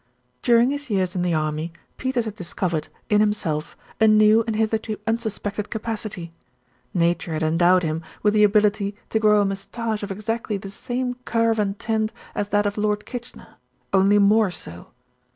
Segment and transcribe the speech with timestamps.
[0.41, 4.97] During his years in the army, Peters had discovered in himself a new and hitherto
[5.05, 6.33] unsuspected capacity.
[6.91, 9.55] Nature had endowed him with the ability to grow a THE GIRL AT THE WINDOW
[9.55, 13.57] 17 moustache of exactly the same curve and tint as that of Lord Kitchener
[13.93, 14.87] only more so.